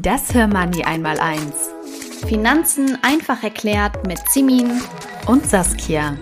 Das 0.00 0.32
Hörmoney 0.32 0.84
einmal 0.84 1.18
eins. 1.18 1.70
Finanzen 2.28 2.96
einfach 3.02 3.42
erklärt 3.42 4.06
mit 4.06 4.20
Simin 4.30 4.80
und 5.26 5.44
Saskia. 5.44 6.16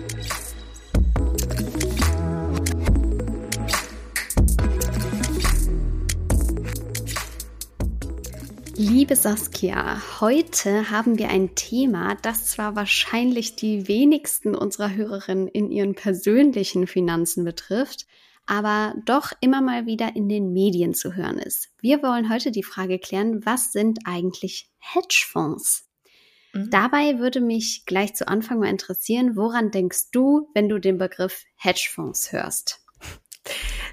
Liebe 8.75 9.15
Saskia, 9.15 10.01
heute 10.21 10.89
haben 10.89 11.19
wir 11.19 11.29
ein 11.29 11.53
Thema, 11.53 12.17
das 12.23 12.47
zwar 12.47 12.75
wahrscheinlich 12.75 13.57
die 13.57 13.87
wenigsten 13.87 14.55
unserer 14.55 14.95
Hörerinnen 14.95 15.47
in 15.47 15.69
ihren 15.69 15.93
persönlichen 15.93 16.87
Finanzen 16.87 17.43
betrifft, 17.43 18.07
aber 18.47 18.95
doch 19.05 19.31
immer 19.41 19.61
mal 19.61 19.85
wieder 19.85 20.15
in 20.15 20.27
den 20.27 20.53
Medien 20.53 20.93
zu 20.93 21.15
hören 21.15 21.37
ist. 21.37 21.69
Wir 21.79 22.01
wollen 22.01 22.29
heute 22.29 22.51
die 22.51 22.63
Frage 22.63 22.97
klären, 22.97 23.45
was 23.45 23.71
sind 23.71 23.99
eigentlich 24.05 24.69
Hedgefonds? 24.79 25.87
Mhm. 26.53 26.69
Dabei 26.71 27.19
würde 27.19 27.41
mich 27.41 27.83
gleich 27.85 28.15
zu 28.15 28.27
Anfang 28.27 28.59
mal 28.59 28.69
interessieren, 28.69 29.35
woran 29.35 29.71
denkst 29.71 30.11
du, 30.11 30.49
wenn 30.53 30.69
du 30.69 30.79
den 30.79 30.97
Begriff 30.97 31.43
Hedgefonds 31.55 32.31
hörst? 32.31 32.83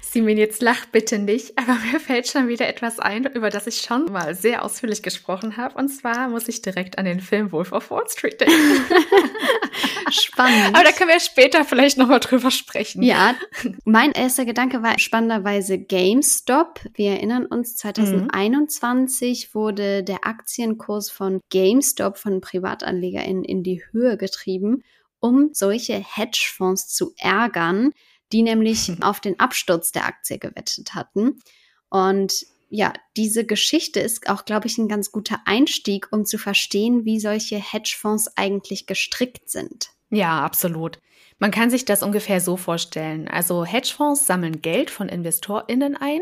Simin, 0.01 0.37
jetzt 0.37 0.61
lach 0.61 0.85
bitte 0.85 1.19
nicht, 1.19 1.57
aber 1.57 1.75
mir 1.91 1.99
fällt 1.99 2.27
schon 2.27 2.47
wieder 2.47 2.67
etwas 2.67 2.99
ein, 2.99 3.25
über 3.25 3.49
das 3.49 3.67
ich 3.67 3.81
schon 3.81 4.05
mal 4.05 4.33
sehr 4.33 4.63
ausführlich 4.63 5.03
gesprochen 5.03 5.57
habe. 5.57 5.77
Und 5.77 5.89
zwar 5.89 6.29
muss 6.29 6.47
ich 6.47 6.61
direkt 6.61 6.97
an 6.97 7.05
den 7.05 7.19
Film 7.19 7.51
Wolf 7.51 7.71
of 7.73 7.91
Wall 7.91 8.05
Street 8.07 8.39
denken. 8.39 8.55
Spannend. 10.11 10.75
Aber 10.75 10.83
da 10.83 10.91
können 10.91 11.09
wir 11.09 11.19
später 11.19 11.65
vielleicht 11.65 11.97
nochmal 11.97 12.19
drüber 12.19 12.51
sprechen. 12.51 13.03
Ja, 13.03 13.35
mein 13.83 14.11
erster 14.11 14.45
Gedanke 14.45 14.83
war 14.83 14.99
spannenderweise 14.99 15.77
GameStop. 15.77 16.81
Wir 16.93 17.11
erinnern 17.11 17.45
uns, 17.45 17.75
2021 17.77 19.47
mhm. 19.47 19.53
wurde 19.53 20.03
der 20.03 20.25
Aktienkurs 20.25 21.09
von 21.09 21.41
GameStop 21.49 22.17
von 22.17 22.41
PrivatanlegerInnen 22.41 23.43
in 23.43 23.63
die 23.63 23.83
Höhe 23.91 24.17
getrieben, 24.17 24.83
um 25.19 25.49
solche 25.53 25.93
Hedgefonds 25.93 26.87
zu 26.89 27.13
ärgern 27.17 27.91
die 28.31 28.41
nämlich 28.43 28.91
auf 29.01 29.19
den 29.19 29.39
Absturz 29.39 29.91
der 29.91 30.05
Aktie 30.05 30.37
gewettet 30.37 30.93
hatten. 30.93 31.39
Und 31.89 32.45
ja, 32.69 32.93
diese 33.15 33.45
Geschichte 33.45 33.99
ist 33.99 34.27
auch, 34.29 34.45
glaube 34.45 34.67
ich, 34.67 34.77
ein 34.77 34.87
ganz 34.87 35.11
guter 35.11 35.39
Einstieg, 35.45 36.07
um 36.11 36.25
zu 36.25 36.37
verstehen, 36.37 37.05
wie 37.05 37.19
solche 37.19 37.57
Hedgefonds 37.57 38.35
eigentlich 38.35 38.87
gestrickt 38.87 39.49
sind. 39.49 39.89
Ja, 40.15 40.45
absolut. 40.45 40.99
Man 41.39 41.51
kann 41.51 41.69
sich 41.69 41.83
das 41.83 42.01
ungefähr 42.01 42.39
so 42.39 42.55
vorstellen. 42.55 43.27
Also 43.27 43.65
Hedgefonds 43.65 44.25
sammeln 44.25 44.61
Geld 44.61 44.89
von 44.89 45.09
Investorinnen 45.09 45.97
ein 45.97 46.21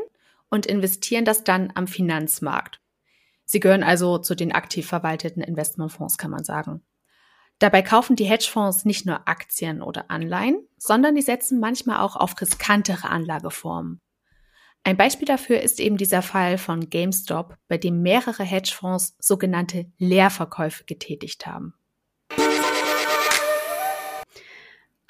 und 0.50 0.66
investieren 0.66 1.25
das 1.25 1.44
dann 1.44 1.72
am 1.75 1.85
Finanzmarkt. 1.85 2.81
Sie 3.45 3.59
gehören 3.59 3.83
also 3.83 4.18
zu 4.18 4.34
den 4.34 4.51
aktiv 4.51 4.88
verwalteten 4.88 5.44
Investmentfonds, 5.44 6.18
kann 6.18 6.31
man 6.31 6.44
sagen. 6.44 6.81
Dabei 7.59 7.84
kaufen 7.84 8.16
die 8.16 8.25
Hedgefonds 8.25 8.84
nicht 8.84 9.06
nur 9.06 9.28
Aktien 9.28 9.84
oder 9.84 10.09
Anleihen, 10.09 10.68
sondern 10.78 11.13
die 11.13 11.22
setzen 11.22 11.59
manchmal 11.59 12.00
auch 12.00 12.16
auf 12.16 12.34
riskantere 12.41 13.09
Anlageformen. 13.09 14.01
Ein 14.84 14.97
Beispiel 14.97 15.28
dafür 15.28 15.62
ist 15.62 15.79
eben 15.79 15.97
dieser 15.97 16.23
Fall 16.23 16.57
von 16.57 16.89
GameStop, 16.89 17.57
bei 17.68 17.78
dem 17.78 18.01
mehrere 18.01 18.44
Hedgefonds 18.44 19.16
sogenannte 19.19 19.85
Leerverkäufe 20.00 20.84
getätigt 20.85 21.45
haben. 21.45 21.75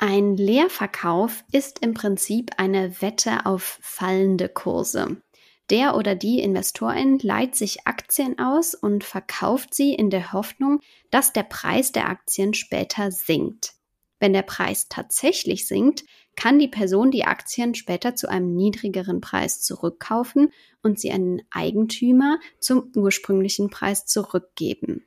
Ein 0.05 0.35
Leerverkauf 0.35 1.45
ist 1.53 1.79
im 1.79 1.93
Prinzip 1.93 2.51
eine 2.57 3.01
Wette 3.01 3.45
auf 3.45 3.79
fallende 3.81 4.49
Kurse. 4.49 5.21
Der 5.69 5.95
oder 5.95 6.13
die 6.13 6.41
Investorin 6.41 7.19
leiht 7.19 7.55
sich 7.55 7.87
Aktien 7.87 8.37
aus 8.37 8.75
und 8.75 9.05
verkauft 9.05 9.73
sie 9.73 9.93
in 9.93 10.09
der 10.09 10.33
Hoffnung, 10.33 10.81
dass 11.09 11.31
der 11.31 11.43
Preis 11.43 11.93
der 11.93 12.09
Aktien 12.09 12.53
später 12.53 13.11
sinkt. 13.11 13.75
Wenn 14.19 14.33
der 14.33 14.41
Preis 14.41 14.89
tatsächlich 14.89 15.69
sinkt, 15.69 16.03
kann 16.35 16.59
die 16.59 16.67
Person 16.67 17.09
die 17.09 17.23
Aktien 17.23 17.73
später 17.73 18.13
zu 18.13 18.27
einem 18.27 18.57
niedrigeren 18.57 19.21
Preis 19.21 19.61
zurückkaufen 19.61 20.51
und 20.81 20.99
sie 20.99 21.13
an 21.13 21.37
den 21.37 21.41
Eigentümer 21.49 22.39
zum 22.59 22.91
ursprünglichen 22.93 23.69
Preis 23.69 24.05
zurückgeben. 24.05 25.05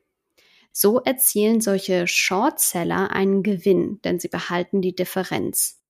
So 0.79 1.01
erzielen 1.01 1.63
solche 1.63 2.07
Shortseller 2.07 3.11
einen 3.11 3.43
Gewinn, 3.43 3.99
denn 4.05 4.21
sie 4.21 4.29
behalten 4.29 4.83
die 4.83 4.95
Differenz. 4.95 5.81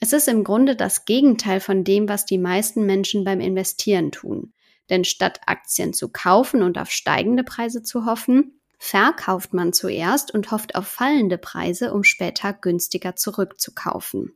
Es 0.00 0.14
ist 0.14 0.26
im 0.26 0.42
Grunde 0.42 0.74
das 0.74 1.04
Gegenteil 1.04 1.60
von 1.60 1.84
dem, 1.84 2.08
was 2.08 2.24
die 2.24 2.38
meisten 2.38 2.86
Menschen 2.86 3.24
beim 3.24 3.40
Investieren 3.40 4.12
tun. 4.12 4.54
Denn 4.88 5.04
statt 5.04 5.42
Aktien 5.44 5.92
zu 5.92 6.08
kaufen 6.08 6.62
und 6.62 6.78
auf 6.78 6.90
steigende 6.90 7.44
Preise 7.44 7.82
zu 7.82 8.06
hoffen, 8.06 8.58
verkauft 8.78 9.52
man 9.52 9.74
zuerst 9.74 10.32
und 10.32 10.50
hofft 10.50 10.76
auf 10.76 10.86
fallende 10.88 11.36
Preise, 11.36 11.92
um 11.92 12.02
später 12.02 12.54
günstiger 12.54 13.16
zurückzukaufen. 13.16 14.34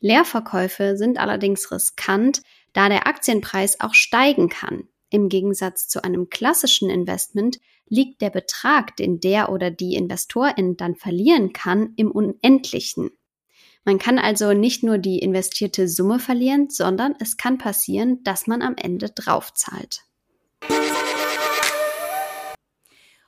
Leerverkäufe 0.00 0.96
sind 0.96 1.18
allerdings 1.18 1.70
riskant, 1.70 2.40
da 2.72 2.88
der 2.88 3.06
Aktienpreis 3.06 3.80
auch 3.80 3.92
steigen 3.92 4.48
kann. 4.48 4.88
Im 5.10 5.28
Gegensatz 5.28 5.88
zu 5.88 6.04
einem 6.04 6.28
klassischen 6.28 6.90
Investment 6.90 7.58
liegt 7.88 8.20
der 8.20 8.30
Betrag, 8.30 8.96
den 8.96 9.20
der 9.20 9.50
oder 9.50 9.70
die 9.70 9.94
Investorin 9.94 10.76
dann 10.76 10.96
verlieren 10.96 11.52
kann, 11.52 11.94
im 11.96 12.10
Unendlichen. 12.10 13.10
Man 13.84 13.98
kann 13.98 14.18
also 14.18 14.52
nicht 14.52 14.82
nur 14.82 14.98
die 14.98 15.18
investierte 15.20 15.88
Summe 15.88 16.18
verlieren, 16.18 16.68
sondern 16.68 17.14
es 17.20 17.38
kann 17.38 17.56
passieren, 17.56 18.22
dass 18.22 18.46
man 18.46 18.60
am 18.60 18.74
Ende 18.76 19.08
draufzahlt. 19.08 20.02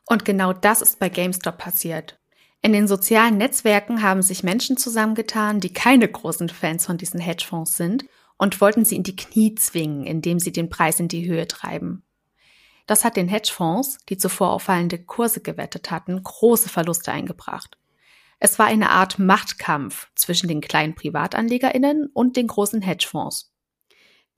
Und 0.07 0.25
genau 0.25 0.53
das 0.53 0.83
ist 0.83 0.99
bei 0.99 1.09
GameStop 1.09 1.57
passiert. 1.57 2.19
In 2.61 2.75
den 2.75 2.89
sozialen 2.89 3.39
Netzwerken 3.39 4.03
haben 4.03 4.21
sich 4.21 4.43
Menschen 4.43 4.77
zusammengetan, 4.77 5.61
die 5.61 5.73
keine 5.73 6.09
großen 6.09 6.51
Fans 6.51 6.85
von 6.85 6.99
diesen 6.99 7.21
Hedgefonds 7.21 7.79
sind 7.79 8.05
und 8.41 8.63
wollten 8.63 8.87
sie 8.87 8.97
in 8.97 9.03
die 9.03 9.17
Knie 9.17 9.55
zwingen, 9.55 10.07
indem 10.07 10.39
sie 10.39 10.51
den 10.51 10.71
Preis 10.71 10.99
in 10.99 11.09
die 11.09 11.29
Höhe 11.29 11.47
treiben. 11.47 12.03
Das 12.87 13.05
hat 13.05 13.17
den 13.17 13.29
Hedgefonds, 13.29 13.99
die 14.09 14.17
zuvor 14.17 14.53
auffallende 14.53 14.99
Kurse 14.99 15.43
gewettet 15.43 15.91
hatten, 15.91 16.23
große 16.23 16.71
Verluste 16.71 17.13
eingebracht. 17.13 17.77
Es 18.39 18.59
war 18.59 18.65
eine 18.65 18.89
Art 18.89 19.19
Machtkampf 19.19 20.09
zwischen 20.15 20.49
den 20.49 20.63
kleinen 20.63 20.95
Privatanlegerinnen 20.95 22.09
und 22.15 22.37
den 22.37 22.47
großen 22.47 22.81
Hedgefonds. 22.81 23.53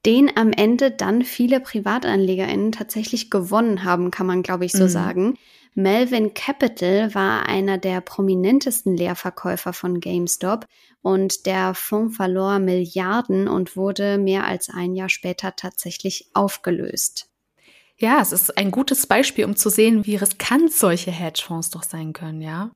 Den 0.04 0.36
am 0.36 0.50
Ende 0.50 0.90
dann 0.90 1.22
viele 1.22 1.60
Privatanlegerinnen 1.60 2.72
tatsächlich 2.72 3.30
gewonnen 3.30 3.84
haben, 3.84 4.10
kann 4.10 4.26
man, 4.26 4.42
glaube 4.42 4.64
ich, 4.64 4.72
so 4.72 4.84
mhm. 4.84 4.88
sagen. 4.88 5.38
Melvin 5.74 6.34
Capital 6.34 7.14
war 7.14 7.46
einer 7.46 7.78
der 7.78 8.00
prominentesten 8.00 8.96
Leerverkäufer 8.96 9.72
von 9.72 10.00
GameStop 10.00 10.66
und 11.00 11.46
der 11.46 11.74
Fonds 11.74 12.16
verlor 12.16 12.58
Milliarden 12.58 13.48
und 13.48 13.76
wurde 13.76 14.18
mehr 14.18 14.46
als 14.46 14.68
ein 14.68 14.94
Jahr 14.94 15.08
später 15.08 15.56
tatsächlich 15.56 16.28
aufgelöst. 16.34 17.30
Ja, 17.96 18.20
es 18.20 18.32
ist 18.32 18.58
ein 18.58 18.70
gutes 18.70 19.06
Beispiel, 19.06 19.44
um 19.44 19.56
zu 19.56 19.70
sehen, 19.70 20.04
wie 20.04 20.16
riskant 20.16 20.72
solche 20.72 21.10
Hedgefonds 21.10 21.70
doch 21.70 21.82
sein 21.82 22.12
können, 22.12 22.42
ja 22.42 22.70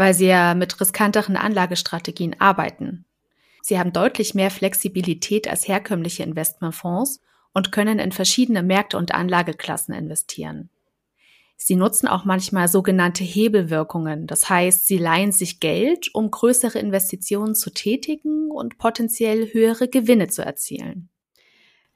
weil 0.00 0.14
sie 0.14 0.28
ja 0.28 0.54
mit 0.54 0.80
riskanteren 0.80 1.36
Anlagestrategien 1.36 2.34
arbeiten. 2.40 3.04
Sie 3.60 3.78
haben 3.78 3.92
deutlich 3.92 4.34
mehr 4.34 4.50
Flexibilität 4.50 5.46
als 5.46 5.68
herkömmliche 5.68 6.22
Investmentfonds 6.22 7.20
und 7.52 7.70
können 7.70 7.98
in 7.98 8.10
verschiedene 8.10 8.62
Märkte 8.62 8.96
und 8.96 9.12
Anlageklassen 9.12 9.92
investieren. 9.92 10.70
Sie 11.62 11.76
nutzen 11.76 12.08
auch 12.08 12.24
manchmal 12.24 12.68
sogenannte 12.68 13.22
Hebelwirkungen, 13.22 14.26
das 14.26 14.48
heißt, 14.48 14.86
sie 14.86 14.96
leihen 14.96 15.30
sich 15.30 15.60
Geld, 15.60 16.08
um 16.14 16.30
größere 16.30 16.78
Investitionen 16.78 17.54
zu 17.54 17.68
tätigen 17.68 18.50
und 18.50 18.78
potenziell 18.78 19.52
höhere 19.52 19.86
Gewinne 19.86 20.28
zu 20.28 20.42
erzielen. 20.42 21.10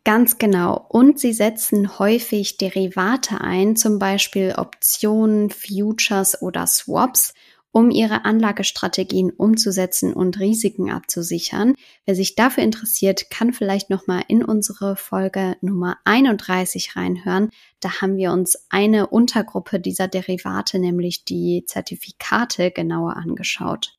Ganz 0.05 0.37
genau. 0.37 0.85
Und 0.91 1.19
sie 1.19 1.33
setzen 1.33 1.99
häufig 1.99 2.59
Derivate 2.59 3.41
ein, 3.41 3.75
zum 3.75 3.99
Beispiel 3.99 4.55
Optionen, 4.55 5.49
Futures 5.49 6.43
oder 6.43 6.67
Swaps, 6.67 7.33
um 7.75 7.91
ihre 7.91 8.25
Anlagestrategien 8.25 9.31
umzusetzen 9.31 10.15
und 10.15 10.39
Risiken 10.39 10.93
abzusichern. 10.93 11.75
Wer 12.07 12.15
sich 12.15 12.37
dafür 12.37 12.63
interessiert, 12.63 13.31
kann 13.31 13.53
vielleicht 13.53 13.91
noch 13.91 14.07
mal 14.07 14.23
in 14.29 14.45
unsere 14.45 14.95
Folge 14.95 15.57
Nummer 15.61 15.99
31 16.05 16.95
reinhören. 16.95 17.51
Da 17.81 18.01
haben 18.01 18.17
wir 18.17 18.31
uns 18.31 18.57
eine 18.71 19.09
Untergruppe 19.09 19.81
dieser 19.81 20.07
Derivate, 20.07 20.79
nämlich 20.79 21.25
die 21.25 21.65
Zertifikate, 21.67 22.71
genauer 22.71 23.17
angeschaut. 23.17 23.99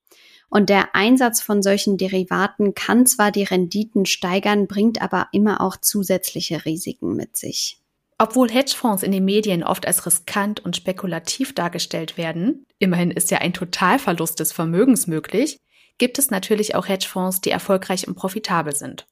Und 0.50 0.70
der 0.70 0.96
Einsatz 0.96 1.42
von 1.42 1.62
solchen 1.62 1.98
Derivaten 1.98 2.76
kann 2.76 3.06
zwar 3.06 3.34
die 3.34 3.44
Renditen 3.44 4.06
steigern, 4.06 4.68
bringt 4.68 5.02
aber 5.02 5.28
immer 5.34 5.60
auch 5.60 5.76
zusätzliche 5.76 6.64
Risiken 6.64 7.14
mit 7.14 7.36
sich. 7.36 7.82
Obwohl 8.18 8.50
Hedgefonds 8.50 9.04
in 9.04 9.12
den 9.12 9.26
Medien 9.26 9.64
oft 9.64 9.86
als 9.86 10.06
riskant 10.06 10.64
und 10.64 10.76
spekulativ 10.76 11.54
dargestellt 11.54 12.18
werden, 12.18 12.66
immerhin 12.80 13.12
ist 13.12 13.30
ja 13.30 13.40
ein 13.40 13.54
Totalverlust 13.54 14.40
des 14.40 14.54
Vermögens 14.54 15.08
möglich, 15.08 15.60
gibt 15.98 16.18
es 16.18 16.32
natürlich 16.32 16.76
auch 16.76 16.88
Hedgefonds, 16.88 17.42
die 17.42 17.52
erfolgreich 17.52 18.08
und 18.08 18.16
profitabel 18.16 18.74
sind. 18.74 19.06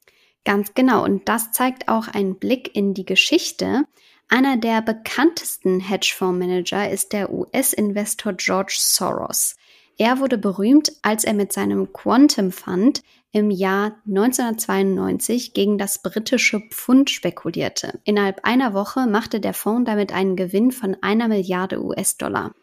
Ganz 0.45 0.73
genau, 0.73 1.03
und 1.03 1.27
das 1.27 1.51
zeigt 1.51 1.87
auch 1.87 2.07
ein 2.07 2.35
Blick 2.37 2.75
in 2.75 2.93
die 2.93 3.05
Geschichte. 3.05 3.83
Einer 4.29 4.57
der 4.57 4.81
bekanntesten 4.81 5.79
Hedgefondsmanager 5.79 6.89
ist 6.89 7.13
der 7.13 7.31
US-Investor 7.31 8.33
George 8.33 8.75
Soros. 8.77 9.55
Er 9.97 10.19
wurde 10.19 10.37
berühmt, 10.37 10.91
als 11.01 11.23
er 11.23 11.33
mit 11.33 11.53
seinem 11.53 11.93
Quantum 11.93 12.51
Fund 12.51 13.03
im 13.33 13.49
Jahr 13.49 13.97
1992 14.07 15.53
gegen 15.53 15.79
das 15.79 16.01
britische 16.01 16.61
Pfund 16.69 17.09
spekulierte. 17.09 17.99
Innerhalb 18.05 18.45
einer 18.45 18.73
Woche 18.75 19.07
machte 19.07 19.39
der 19.39 19.55
Fonds 19.55 19.89
damit 19.89 20.13
einen 20.13 20.35
Gewinn 20.35 20.71
von 20.71 20.95
einer 21.01 21.27
Milliarde 21.27 21.83
US-Dollar. 21.83 22.53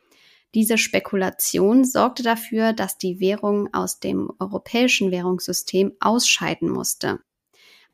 Diese 0.55 0.79
Spekulation 0.79 1.85
sorgte 1.85 2.23
dafür, 2.23 2.73
dass 2.73 2.99
die 2.99 3.19
Währung 3.19 3.69
aus 3.75 3.99
dem 3.99 4.31
europäischen 4.39 5.11
Währungssystem 5.11 5.93
ausscheiden 5.99 6.71
musste. 6.71 7.19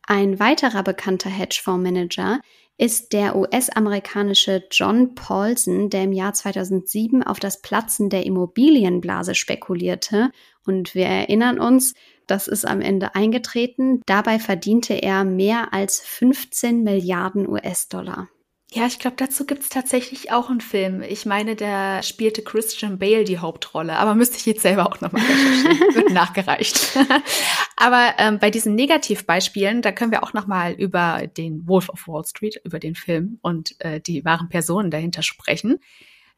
Ein 0.06 0.38
weiterer 0.38 0.82
bekannter 0.82 1.30
Hedgefondsmanager 1.30 2.40
ist 2.78 3.14
der 3.14 3.36
US-amerikanische 3.36 4.64
John 4.70 5.14
Paulson, 5.14 5.88
der 5.88 6.04
im 6.04 6.12
Jahr 6.12 6.34
2007 6.34 7.22
auf 7.22 7.40
das 7.40 7.62
Platzen 7.62 8.10
der 8.10 8.26
Immobilienblase 8.26 9.34
spekulierte. 9.34 10.30
Und 10.66 10.94
wir 10.94 11.06
erinnern 11.06 11.58
uns, 11.58 11.94
das 12.26 12.48
ist 12.48 12.66
am 12.66 12.80
Ende 12.80 13.14
eingetreten. 13.14 14.02
Dabei 14.06 14.38
verdiente 14.38 14.94
er 14.94 15.24
mehr 15.24 15.72
als 15.72 16.00
15 16.00 16.82
Milliarden 16.82 17.48
US-Dollar. 17.48 18.28
Ja, 18.72 18.84
ich 18.86 18.98
glaube, 18.98 19.16
dazu 19.16 19.46
gibt's 19.46 19.68
tatsächlich 19.68 20.32
auch 20.32 20.50
einen 20.50 20.60
Film. 20.60 21.00
Ich 21.00 21.24
meine, 21.24 21.54
da 21.54 22.02
spielte 22.02 22.42
Christian 22.42 22.98
Bale 22.98 23.22
die 23.22 23.38
Hauptrolle, 23.38 23.96
aber 23.96 24.16
müsste 24.16 24.38
ich 24.38 24.46
jetzt 24.46 24.62
selber 24.62 24.86
auch 24.86 25.00
nochmal 25.00 25.22
recherchieren. 25.22 25.94
Wird 25.94 26.10
nachgereicht. 26.10 26.98
aber 27.76 28.14
ähm, 28.18 28.40
bei 28.40 28.50
diesen 28.50 28.74
Negativbeispielen, 28.74 29.82
da 29.82 29.92
können 29.92 30.10
wir 30.10 30.24
auch 30.24 30.32
nochmal 30.32 30.72
über 30.72 31.28
den 31.28 31.66
Wolf 31.68 31.88
of 31.88 32.08
Wall 32.08 32.24
Street, 32.24 32.60
über 32.64 32.80
den 32.80 32.96
Film 32.96 33.38
und 33.40 33.76
äh, 33.78 34.00
die 34.00 34.24
wahren 34.24 34.48
Personen 34.48 34.90
dahinter 34.90 35.22
sprechen. 35.22 35.78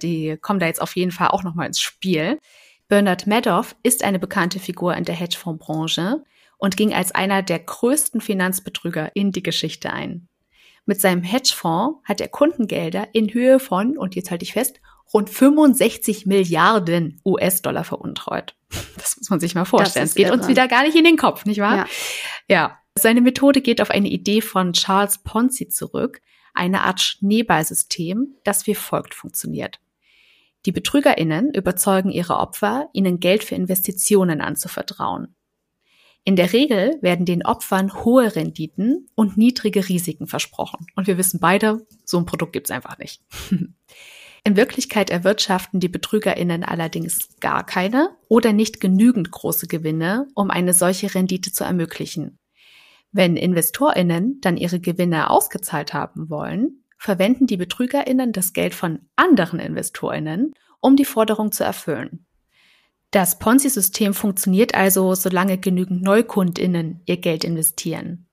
Die 0.02 0.37
kommen 0.37 0.61
da 0.61 0.67
jetzt 0.67 0.82
auf 0.82 0.96
jeden 0.96 1.12
Fall 1.12 1.29
auch 1.29 1.43
nochmal 1.43 1.67
ins 1.67 1.81
Spiel. 1.81 2.38
Bernard 2.88 3.26
Madoff 3.26 3.76
ist 3.82 4.02
eine 4.02 4.19
bekannte 4.19 4.58
Figur 4.58 4.96
in 4.96 5.05
der 5.05 5.14
Hedgefondsbranche 5.14 6.25
und 6.56 6.76
ging 6.76 6.94
als 6.94 7.12
einer 7.12 7.43
der 7.43 7.58
größten 7.58 8.23
Finanzbetrüger 8.23 9.14
in 9.14 9.31
die 9.31 9.43
Geschichte 9.43 9.93
ein. 9.93 10.29
Mit 10.87 11.00
seinem 11.00 11.23
Hedgefonds 11.23 12.00
hat 12.05 12.23
er 12.23 12.29
Kundengelder 12.29 13.08
in 13.12 13.32
Höhe 13.32 13.61
von, 13.61 13.99
und 13.99 14.14
jetzt 14.14 14.31
halte 14.31 14.43
ich 14.43 14.55
fest, 14.55 14.81
rund 15.12 15.29
65 15.29 16.25
Milliarden 16.25 17.20
US-Dollar 17.26 17.85
veruntreut. 17.85 18.56
Das 18.96 19.19
muss 19.19 19.29
man 19.29 19.38
sich 19.38 19.55
mal 19.55 19.67
vorstellen. 19.67 20.06
Es 20.06 20.14
geht 20.14 20.29
irre. 20.29 20.37
uns 20.37 20.49
wieder 20.49 20.67
gar 20.67 20.82
nicht 20.82 20.96
in 20.96 21.05
den 21.05 21.17
Kopf, 21.17 21.44
nicht 21.44 21.61
wahr? 21.61 21.76
Ja. 21.76 21.87
ja. 22.49 22.79
Seine 22.99 23.20
Methode 23.20 23.61
geht 23.61 23.82
auf 23.82 23.90
eine 23.90 24.08
Idee 24.08 24.40
von 24.40 24.73
Charles 24.73 25.19
Ponzi 25.19 25.69
zurück, 25.69 26.20
eine 26.55 26.82
Art 26.82 27.00
Schneeballsystem, 27.00 28.35
das 28.44 28.67
wie 28.67 28.75
folgt 28.75 29.14
funktioniert. 29.14 29.79
Die 30.67 30.73
BetrügerInnen 30.73 31.55
überzeugen 31.55 32.11
ihre 32.11 32.37
Opfer, 32.37 32.89
ihnen 32.93 33.21
Geld 33.21 33.45
für 33.45 33.55
Investitionen 33.55 34.41
anzuvertrauen. 34.41 35.35
In 36.25 36.37
der 36.37 36.53
Regel 36.53 36.99
werden 37.01 37.25
den 37.25 37.47
Opfern 37.47 38.05
hohe 38.05 38.37
Renditen 38.37 39.09
und 39.15 39.39
niedrige 39.39 39.89
Risiken 39.89 40.27
versprochen. 40.27 40.87
Und 40.95 41.07
wir 41.07 41.17
wissen 41.17 41.41
beide, 41.41 41.87
so 42.05 42.19
ein 42.19 42.27
Produkt 42.27 42.53
gibt's 42.53 42.71
einfach 42.71 42.99
nicht. 42.99 43.23
In 44.45 44.57
Wirklichkeit 44.57 45.11
erwirtschaften 45.11 45.81
die 45.81 45.89
BetrügerInnen 45.89 46.65
allerdings 46.65 47.29
gar 47.41 47.67
keine 47.67 48.17
oder 48.29 48.53
nicht 48.53 48.81
genügend 48.81 49.31
große 49.31 49.67
Gewinne, 49.67 50.29
um 50.35 50.51
eine 50.51 50.75
solche 50.75 51.15
Rendite 51.15 51.53
zu 51.53 51.65
ermöglichen. 51.65 52.39
Wenn 53.11 53.37
InvestorInnen 53.37 54.41
dann 54.41 54.57
ihre 54.57 54.81
Gewinne 54.81 55.31
ausgezahlt 55.31 55.93
haben 55.95 56.31
wollen, 56.31 56.85
verwenden 56.99 57.47
die 57.47 57.56
BetrügerInnen 57.56 58.33
das 58.33 58.53
Geld 58.53 58.75
von 58.75 59.00
anderen 59.17 59.61
InvestorInnen, 59.61 60.53
um 60.81 60.97
die 60.97 61.05
Forderung 61.05 61.53
zu 61.53 61.65
erfüllen. 61.65 62.27
Das 63.11 63.39
Ponzi-System 63.39 64.12
funktioniert 64.12 64.75
also, 64.75 65.15
solange 65.15 65.56
genügend 65.56 66.03
NeukundInnen 66.03 67.00
ihr 67.06 67.17
Geld 67.17 67.45
investieren. 67.45 68.27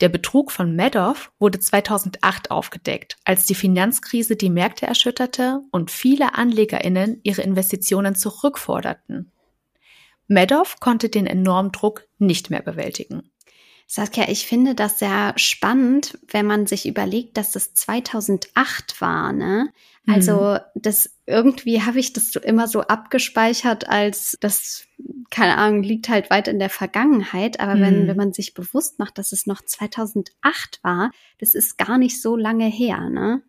Der 0.00 0.10
Betrug 0.10 0.52
von 0.52 0.76
Madoff 0.76 1.32
wurde 1.38 1.58
2008 1.58 2.50
aufgedeckt, 2.50 3.16
als 3.24 3.46
die 3.46 3.54
Finanzkrise 3.54 4.36
die 4.36 4.50
Märkte 4.50 4.86
erschütterte 4.86 5.62
und 5.72 5.90
viele 5.90 6.34
AnlegerInnen 6.34 7.20
ihre 7.22 7.42
Investitionen 7.42 8.14
zurückforderten. 8.14 9.32
Madoff 10.28 10.80
konnte 10.80 11.08
den 11.08 11.26
enormen 11.26 11.72
Druck 11.72 12.06
nicht 12.18 12.50
mehr 12.50 12.62
bewältigen. 12.62 13.25
Saskia, 13.88 14.28
ich 14.28 14.46
finde 14.46 14.74
das 14.74 14.98
sehr 14.98 15.32
spannend, 15.36 16.18
wenn 16.28 16.44
man 16.44 16.66
sich 16.66 16.86
überlegt, 16.86 17.36
dass 17.36 17.52
das 17.52 17.72
2008 17.74 19.00
war, 19.00 19.32
ne? 19.32 19.72
Also 20.08 20.54
mhm. 20.54 20.58
das 20.74 21.10
irgendwie 21.26 21.82
habe 21.82 21.98
ich 21.98 22.12
das 22.12 22.36
immer 22.36 22.68
so 22.68 22.82
abgespeichert, 22.82 23.88
als 23.88 24.36
das 24.40 24.86
keine 25.30 25.56
Ahnung 25.56 25.82
liegt 25.82 26.08
halt 26.08 26.30
weit 26.30 26.46
in 26.46 26.58
der 26.58 26.70
Vergangenheit. 26.70 27.58
Aber 27.60 27.74
mhm. 27.74 27.80
wenn 27.80 28.08
wenn 28.08 28.16
man 28.16 28.32
sich 28.32 28.54
bewusst 28.54 28.98
macht, 28.98 29.18
dass 29.18 29.32
es 29.32 29.46
noch 29.46 29.62
2008 29.62 30.80
war, 30.82 31.10
das 31.38 31.54
ist 31.54 31.78
gar 31.78 31.98
nicht 31.98 32.20
so 32.20 32.36
lange 32.36 32.66
her, 32.66 33.08
ne? 33.08 33.42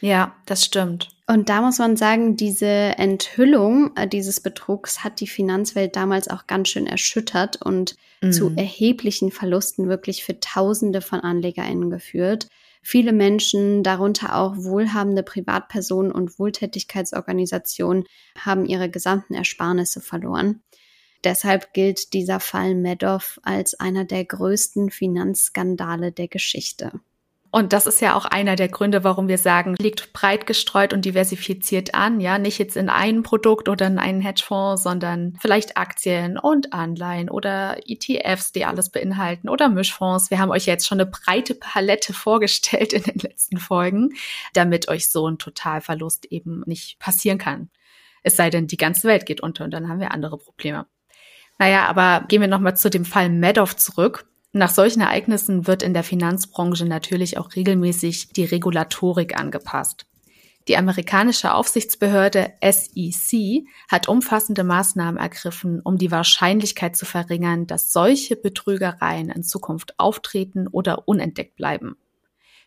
Ja, 0.00 0.36
das 0.46 0.64
stimmt. 0.64 1.08
Und 1.26 1.48
da 1.48 1.62
muss 1.62 1.78
man 1.78 1.96
sagen, 1.96 2.36
diese 2.36 2.66
Enthüllung 2.66 3.92
äh, 3.96 4.06
dieses 4.06 4.40
Betrugs 4.40 5.02
hat 5.02 5.20
die 5.20 5.26
Finanzwelt 5.26 5.96
damals 5.96 6.28
auch 6.28 6.46
ganz 6.46 6.68
schön 6.68 6.86
erschüttert 6.86 7.62
und 7.62 7.96
mhm. 8.20 8.32
zu 8.32 8.52
erheblichen 8.56 9.30
Verlusten 9.30 9.88
wirklich 9.88 10.22
für 10.22 10.38
Tausende 10.38 11.00
von 11.00 11.20
AnlegerInnen 11.20 11.88
geführt. 11.88 12.48
Viele 12.82 13.14
Menschen, 13.14 13.82
darunter 13.82 14.36
auch 14.36 14.56
wohlhabende 14.58 15.22
Privatpersonen 15.22 16.12
und 16.12 16.38
Wohltätigkeitsorganisationen, 16.38 18.04
haben 18.38 18.66
ihre 18.66 18.90
gesamten 18.90 19.32
Ersparnisse 19.32 20.02
verloren. 20.02 20.62
Deshalb 21.24 21.72
gilt 21.72 22.12
dieser 22.12 22.40
Fall 22.40 22.74
Madoff 22.74 23.40
als 23.42 23.80
einer 23.80 24.04
der 24.04 24.26
größten 24.26 24.90
Finanzskandale 24.90 26.12
der 26.12 26.28
Geschichte. 26.28 26.92
Und 27.54 27.72
das 27.72 27.86
ist 27.86 28.00
ja 28.00 28.16
auch 28.16 28.24
einer 28.24 28.56
der 28.56 28.66
Gründe, 28.66 29.04
warum 29.04 29.28
wir 29.28 29.38
sagen, 29.38 29.76
liegt 29.78 30.12
breit 30.12 30.44
gestreut 30.44 30.92
und 30.92 31.04
diversifiziert 31.04 31.94
an, 31.94 32.18
ja, 32.18 32.36
nicht 32.36 32.58
jetzt 32.58 32.76
in 32.76 32.88
ein 32.88 33.22
Produkt 33.22 33.68
oder 33.68 33.86
in 33.86 34.00
einen 34.00 34.20
Hedgefonds, 34.20 34.82
sondern 34.82 35.36
vielleicht 35.40 35.76
Aktien 35.76 36.36
und 36.36 36.72
Anleihen 36.72 37.30
oder 37.30 37.76
ETFs, 37.86 38.50
die 38.50 38.64
alles 38.64 38.90
beinhalten 38.90 39.48
oder 39.48 39.68
Mischfonds. 39.68 40.32
Wir 40.32 40.40
haben 40.40 40.50
euch 40.50 40.66
jetzt 40.66 40.88
schon 40.88 40.98
eine 40.98 41.08
breite 41.08 41.54
Palette 41.54 42.12
vorgestellt 42.12 42.92
in 42.92 43.04
den 43.04 43.20
letzten 43.20 43.58
Folgen, 43.58 44.14
damit 44.54 44.88
euch 44.88 45.08
so 45.08 45.28
ein 45.28 45.38
Totalverlust 45.38 46.24
eben 46.32 46.64
nicht 46.66 46.98
passieren 46.98 47.38
kann. 47.38 47.70
Es 48.24 48.34
sei 48.34 48.50
denn, 48.50 48.66
die 48.66 48.78
ganze 48.78 49.06
Welt 49.06 49.26
geht 49.26 49.40
unter 49.40 49.62
und 49.62 49.70
dann 49.70 49.88
haben 49.88 50.00
wir 50.00 50.10
andere 50.10 50.38
Probleme. 50.38 50.86
Naja, 51.60 51.86
aber 51.86 52.26
gehen 52.26 52.40
wir 52.40 52.48
nochmal 52.48 52.76
zu 52.76 52.90
dem 52.90 53.04
Fall 53.04 53.30
Madoff 53.30 53.76
zurück. 53.76 54.26
Nach 54.56 54.70
solchen 54.70 55.00
Ereignissen 55.00 55.66
wird 55.66 55.82
in 55.82 55.94
der 55.94 56.04
Finanzbranche 56.04 56.84
natürlich 56.84 57.38
auch 57.38 57.56
regelmäßig 57.56 58.28
die 58.34 58.44
Regulatorik 58.44 59.36
angepasst. 59.36 60.06
Die 60.68 60.76
amerikanische 60.76 61.52
Aufsichtsbehörde 61.52 62.52
SEC 62.62 63.66
hat 63.90 64.06
umfassende 64.06 64.62
Maßnahmen 64.62 65.20
ergriffen, 65.20 65.80
um 65.80 65.98
die 65.98 66.12
Wahrscheinlichkeit 66.12 66.94
zu 66.94 67.04
verringern, 67.04 67.66
dass 67.66 67.92
solche 67.92 68.36
Betrügereien 68.36 69.28
in 69.28 69.42
Zukunft 69.42 69.98
auftreten 69.98 70.68
oder 70.68 71.08
unentdeckt 71.08 71.56
bleiben. 71.56 71.96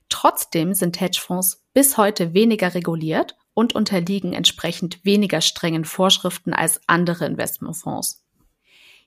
Trotzdem 0.09 0.73
sind 0.73 0.99
Hedgefonds 0.99 1.63
bis 1.73 1.95
heute 1.95 2.33
weniger 2.33 2.75
reguliert 2.75 3.37
und 3.53 3.75
unterliegen 3.75 4.33
entsprechend 4.33 5.05
weniger 5.05 5.39
strengen 5.39 5.85
Vorschriften 5.85 6.51
als 6.51 6.81
andere 6.85 7.25
Investmentfonds. 7.27 8.25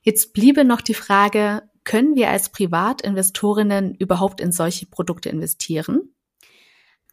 Jetzt 0.01 0.33
bliebe 0.33 0.65
noch 0.65 0.81
die 0.81 0.95
Frage, 0.95 1.61
können 1.83 2.15
wir 2.15 2.29
als 2.29 2.49
Privatinvestorinnen 2.49 3.95
überhaupt 3.95 4.41
in 4.41 4.51
solche 4.51 4.85
Produkte 4.85 5.29
investieren? 5.29 6.13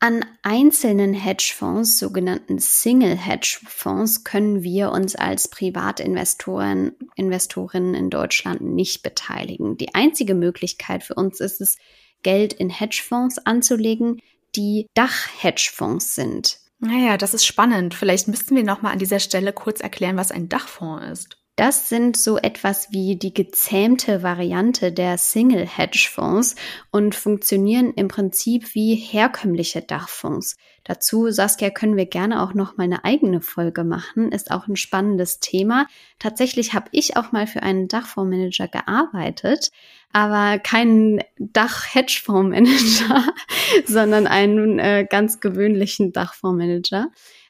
An 0.01 0.25
einzelnen 0.43 1.13
Hedgefonds, 1.13 1.99
sogenannten 1.99 2.61
Single 2.61 3.17
Hedgefonds, 3.17 4.23
können 4.23 4.63
wir 4.63 4.93
uns 4.93 5.17
als 5.17 5.49
Privatinvestoren, 5.49 6.93
Investorinnen 7.17 7.95
in 7.95 8.09
Deutschland 8.09 8.61
nicht 8.61 9.03
beteiligen. 9.03 9.77
Die 9.77 9.97
einzige 9.97 10.35
Möglichkeit 10.35 11.03
für 11.03 11.15
uns 11.15 11.41
ist 11.41 11.61
es, 11.61 11.79
Geld 12.23 12.53
in 12.53 12.71
Hedgefonds 12.71 13.39
anzulegen, 13.39 14.21
die 14.55 14.87
Dach-Hedgefonds 14.95 16.15
sind. 16.15 16.59
Naja, 16.79 17.17
das 17.17 17.35
ist 17.35 17.45
spannend. 17.45 17.95
Vielleicht 17.95 18.29
müssten 18.29 18.55
wir 18.55 18.63
noch 18.63 18.83
mal 18.83 18.93
an 18.93 19.01
dieser 19.01 19.19
Stelle 19.19 19.53
kurz 19.53 19.81
erklären, 19.81 20.17
was 20.17 20.31
ein 20.31 20.49
Dachfonds 20.49 21.07
ist. 21.11 21.39
Das 21.59 21.89
sind 21.89 22.17
so 22.17 22.39
etwas 22.39 22.93
wie 22.93 23.17
die 23.17 23.35
gezähmte 23.35 24.23
Variante 24.23 24.93
der 24.93 25.19
Single 25.19 25.67
Hedge 25.67 26.09
Fonds 26.09 26.55
und 26.93 27.17
funktionieren 27.17 27.93
im 27.95 28.07
Prinzip 28.07 28.77
wie 28.77 28.95
herkömmliche 28.95 29.83
Dachfonds. 29.83 30.57
Dazu, 30.89 31.31
Saskia, 31.31 31.69
können 31.69 31.99
wir 31.99 32.07
gerne 32.07 32.43
auch 32.43 32.55
noch 32.55 32.79
mal 32.79 32.85
eine 32.85 33.05
eigene 33.05 33.43
Folge 33.43 33.85
machen. 33.85 34.33
Ist 34.33 34.51
auch 34.51 34.69
ein 34.69 34.77
spannendes 34.77 35.39
Thema. 35.39 35.87
Tatsächlich 36.19 36.73
habe 36.73 36.89
ich 36.93 37.15
auch 37.19 37.31
mal 37.31 37.47
für 37.47 37.63
einen 37.63 37.89
Dachfondsmanager 37.89 38.69
gearbeitet, 38.69 39.71
aber 40.15 40.59
keinen 40.59 41.21
Dach-Hedgefondsmanager, 41.39 43.23
sondern 43.87 44.27
einen 44.27 44.79
äh, 44.79 45.07
ganz 45.09 45.41
gewöhnlichen 45.41 46.15
Dachfondsmanager. 46.15 47.09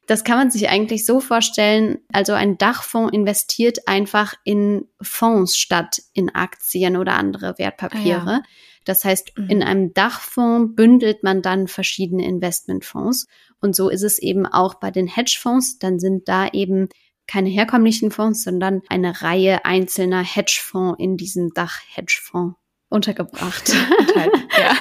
Das 0.09 0.25
kann 0.25 0.39
man 0.39 0.51
sich 0.51 0.69
eigentlich 0.69 1.07
so 1.07 1.21
vorstellen, 1.21 1.99
also 2.13 2.33
ein 2.33 2.59
Dachfonds 2.59 3.13
investiert 3.13 3.87
einfach 3.87 4.35
in 4.43 4.89
Fonds 5.01 5.57
statt 5.57 6.03
in 6.13 6.35
Aktien 6.35 6.97
oder 6.97 7.15
andere 7.15 7.57
Wertpapiere. 7.57 8.27
Ah, 8.27 8.33
ja. 8.39 8.43
Das 8.89 9.05
heißt, 9.05 9.37
mhm. 9.37 9.51
in 9.51 9.63
einem 9.63 9.93
Dachfonds 9.93 10.75
bündelt 10.75 11.23
man 11.23 11.43
dann 11.43 11.69
verschiedene 11.69 12.25
Investmentfonds. 12.25 13.27
Und 13.61 13.77
so 13.77 13.91
ist 13.91 14.03
es 14.03 14.19
eben 14.19 14.47
auch 14.47 14.77
bei 14.77 14.91
den 14.91 15.07
Hedgefonds. 15.07 15.79
Dann 15.79 16.01
sind 16.01 16.27
da 16.27 16.49
eben 16.49 16.89
keine 17.27 17.51
herkömmlichen 17.51 18.11
Fonds, 18.11 18.43
sondern 18.45 18.81
eine 18.89 19.21
Reihe 19.21 19.67
einzelner 19.67 20.23
Hedgefonds 20.23 20.99
in 20.99 21.19
diesem 21.19 21.51
Dach-Hedgefonds 21.53 22.57
untergebracht. 22.89 23.69
ja, 24.59 24.75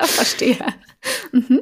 verstehe. 0.00 0.64
Mhm. 1.32 1.60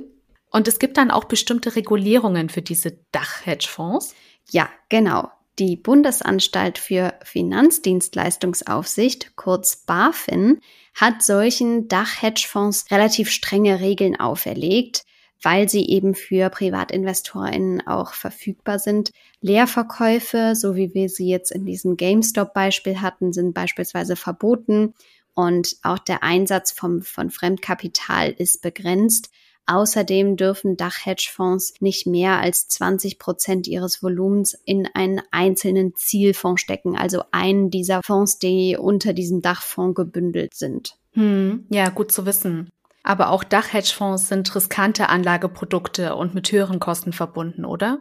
Und 0.53 0.69
es 0.69 0.79
gibt 0.79 0.97
dann 0.97 1.11
auch 1.11 1.25
bestimmte 1.25 1.75
Regulierungen 1.75 2.51
für 2.51 2.63
diese 2.63 3.01
Dach-Hedgefonds? 3.11 4.15
Ja, 4.51 4.69
genau. 4.89 5.29
Die 5.61 5.77
Bundesanstalt 5.77 6.79
für 6.79 7.15
Finanzdienstleistungsaufsicht, 7.23 9.37
kurz 9.37 9.77
BaFin, 9.77 10.61
hat 10.95 11.23
solchen 11.23 11.87
Dach-Hedgefonds 11.87 12.87
relativ 12.91 13.31
strenge 13.31 13.79
Regeln 13.79 14.19
auferlegt, 14.19 15.05
weil 15.43 15.69
sie 15.69 15.87
eben 15.87 16.15
für 16.15 16.49
PrivatinvestorInnen 16.49 17.87
auch 17.87 18.15
verfügbar 18.15 18.79
sind. 18.79 19.11
Leerverkäufe, 19.43 20.55
so 20.57 20.77
wie 20.77 20.95
wir 20.95 21.11
sie 21.11 21.29
jetzt 21.29 21.53
in 21.53 21.67
diesem 21.67 21.99
GameStop-Beispiel 21.99 23.03
hatten, 23.03 23.35
sind 23.35 23.53
beispielsweise 23.53 24.17
verboten 24.17 24.95
und 25.35 25.77
auch 25.83 25.99
der 25.99 26.23
Einsatz 26.23 26.73
vom, 26.73 27.03
von 27.03 27.31
Fremdkapital 27.31 28.31
ist 28.31 28.63
begrenzt. 28.63 29.31
Außerdem 29.67 30.37
dürfen 30.37 30.77
Dach-Hedgefonds 30.77 31.75
nicht 31.81 32.07
mehr 32.07 32.41
als 32.41 32.69
20 32.69 33.19
Prozent 33.19 33.69
ihres 33.69 34.03
Volumens 34.03 34.59
in 34.65 34.89
einen 34.95 35.23
einzelnen 35.31 35.95
Zielfonds 35.95 36.61
stecken, 36.61 36.97
also 36.97 37.23
einen 37.31 37.71
dieser 37.71 38.03
Fonds, 38.05 38.39
die 38.39 38.77
unter 38.77 39.13
diesem 39.13 39.43
Dachfonds 39.43 39.95
gebündelt 39.95 40.55
sind. 40.55 40.97
Hm, 41.13 41.67
ja, 41.71 41.89
gut 41.91 42.11
zu 42.11 42.27
wissen. 42.27 42.71
Aber 43.03 43.31
auch 43.31 43.45
Dach-Hedgefonds 43.45 44.29
sind 44.29 44.55
riskante 44.55 45.09
Anlageprodukte 45.09 46.17
und 46.17 46.35
mit 46.35 46.53
höheren 46.53 46.81
Kosten 46.81 47.13
verbunden, 47.13 47.65
oder? 47.65 48.01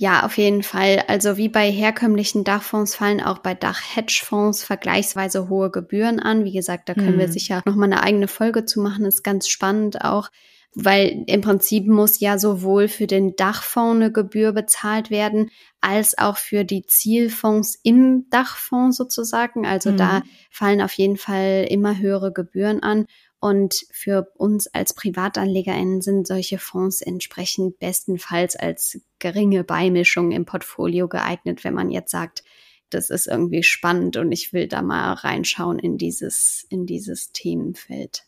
Ja, 0.00 0.24
auf 0.24 0.38
jeden 0.38 0.62
Fall. 0.62 1.02
Also 1.08 1.36
wie 1.36 1.48
bei 1.48 1.70
herkömmlichen 1.72 2.44
Dachfonds 2.44 2.94
fallen 2.94 3.20
auch 3.20 3.38
bei 3.38 3.54
Dach-Hedgefonds 3.54 4.62
vergleichsweise 4.62 5.48
hohe 5.48 5.70
Gebühren 5.70 6.20
an. 6.20 6.44
Wie 6.44 6.52
gesagt, 6.52 6.88
da 6.88 6.94
können 6.94 7.14
hm. 7.14 7.18
wir 7.18 7.28
sicher 7.28 7.62
noch 7.66 7.74
mal 7.74 7.86
eine 7.86 8.04
eigene 8.04 8.28
Folge 8.28 8.64
zu 8.64 8.80
machen. 8.80 9.04
Ist 9.04 9.24
ganz 9.24 9.48
spannend 9.48 10.04
auch 10.04 10.28
weil 10.74 11.24
im 11.26 11.40
Prinzip 11.40 11.86
muss 11.86 12.20
ja 12.20 12.38
sowohl 12.38 12.88
für 12.88 13.06
den 13.06 13.34
Dachfonds 13.36 13.96
eine 13.96 14.12
Gebühr 14.12 14.52
bezahlt 14.52 15.10
werden, 15.10 15.50
als 15.80 16.16
auch 16.18 16.36
für 16.36 16.64
die 16.64 16.84
Zielfonds 16.86 17.78
im 17.82 18.26
Dachfonds 18.30 18.96
sozusagen. 18.96 19.66
Also 19.66 19.92
mhm. 19.92 19.96
da 19.96 20.22
fallen 20.50 20.82
auf 20.82 20.92
jeden 20.92 21.16
Fall 21.16 21.66
immer 21.68 21.98
höhere 21.98 22.32
Gebühren 22.32 22.82
an. 22.82 23.06
Und 23.40 23.86
für 23.92 24.32
uns 24.36 24.66
als 24.66 24.94
PrivatanlegerInnen 24.94 26.02
sind 26.02 26.26
solche 26.26 26.58
Fonds 26.58 27.02
entsprechend 27.02 27.78
bestenfalls 27.78 28.56
als 28.56 29.00
geringe 29.20 29.62
Beimischung 29.62 30.32
im 30.32 30.44
Portfolio 30.44 31.08
geeignet, 31.08 31.62
wenn 31.62 31.74
man 31.74 31.90
jetzt 31.90 32.10
sagt, 32.10 32.42
das 32.90 33.10
ist 33.10 33.28
irgendwie 33.28 33.62
spannend 33.62 34.16
und 34.16 34.32
ich 34.32 34.52
will 34.52 34.66
da 34.66 34.82
mal 34.82 35.12
reinschauen 35.12 35.78
in 35.78 35.98
dieses, 35.98 36.66
in 36.68 36.86
dieses 36.86 37.32
Themenfeld. 37.32 38.24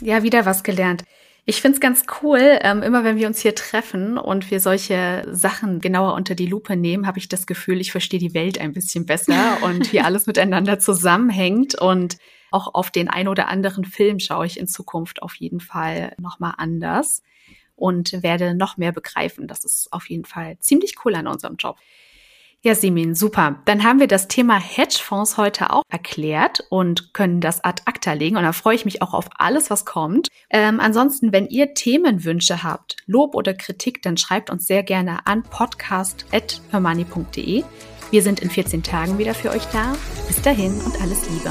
Ja, 0.00 0.22
wieder 0.22 0.46
was 0.46 0.62
gelernt. 0.62 1.04
Ich 1.46 1.60
find's 1.60 1.78
ganz 1.78 2.04
cool, 2.22 2.58
ähm, 2.62 2.82
immer 2.82 3.04
wenn 3.04 3.18
wir 3.18 3.26
uns 3.26 3.40
hier 3.40 3.54
treffen 3.54 4.16
und 4.16 4.50
wir 4.50 4.60
solche 4.60 5.26
Sachen 5.30 5.80
genauer 5.80 6.14
unter 6.14 6.34
die 6.34 6.46
Lupe 6.46 6.74
nehmen, 6.74 7.06
habe 7.06 7.18
ich 7.18 7.28
das 7.28 7.46
Gefühl, 7.46 7.82
ich 7.82 7.92
verstehe 7.92 8.18
die 8.18 8.32
Welt 8.32 8.58
ein 8.58 8.72
bisschen 8.72 9.04
besser 9.04 9.58
und 9.62 9.92
wie 9.92 10.00
alles 10.00 10.26
miteinander 10.26 10.78
zusammenhängt. 10.78 11.74
Und 11.74 12.16
auch 12.50 12.72
auf 12.72 12.90
den 12.90 13.10
ein 13.10 13.28
oder 13.28 13.48
anderen 13.48 13.84
Film 13.84 14.20
schaue 14.20 14.46
ich 14.46 14.58
in 14.58 14.66
Zukunft 14.66 15.22
auf 15.22 15.34
jeden 15.34 15.60
Fall 15.60 16.14
nochmal 16.18 16.54
anders 16.56 17.22
und 17.76 18.22
werde 18.22 18.54
noch 18.54 18.78
mehr 18.78 18.92
begreifen. 18.92 19.46
Das 19.46 19.64
ist 19.64 19.92
auf 19.92 20.08
jeden 20.08 20.24
Fall 20.24 20.58
ziemlich 20.60 20.94
cool 21.04 21.14
an 21.14 21.26
unserem 21.26 21.56
Job. 21.56 21.76
Ja, 22.64 22.74
Simin, 22.74 23.14
super. 23.14 23.60
Dann 23.66 23.84
haben 23.84 24.00
wir 24.00 24.06
das 24.06 24.26
Thema 24.26 24.58
Hedgefonds 24.58 25.36
heute 25.36 25.70
auch 25.70 25.82
erklärt 25.90 26.64
und 26.70 27.12
können 27.12 27.42
das 27.42 27.62
ad 27.62 27.82
acta 27.84 28.14
legen. 28.14 28.38
Und 28.38 28.42
da 28.42 28.54
freue 28.54 28.74
ich 28.74 28.86
mich 28.86 29.02
auch 29.02 29.12
auf 29.12 29.28
alles, 29.36 29.68
was 29.68 29.84
kommt. 29.84 30.28
Ähm, 30.48 30.80
ansonsten, 30.80 31.30
wenn 31.30 31.46
ihr 31.46 31.74
Themenwünsche 31.74 32.62
habt, 32.62 32.96
Lob 33.04 33.34
oder 33.34 33.52
Kritik, 33.52 34.00
dann 34.00 34.16
schreibt 34.16 34.48
uns 34.48 34.66
sehr 34.66 34.82
gerne 34.82 35.26
an 35.26 35.42
podcast.hermoney.de. 35.42 37.64
Wir 38.10 38.22
sind 38.22 38.40
in 38.40 38.48
14 38.48 38.82
Tagen 38.82 39.18
wieder 39.18 39.34
für 39.34 39.50
euch 39.50 39.66
da. 39.66 39.94
Bis 40.26 40.40
dahin 40.40 40.72
und 40.80 40.98
alles 41.02 41.28
Liebe. 41.28 41.50